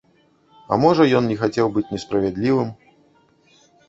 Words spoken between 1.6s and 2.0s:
быць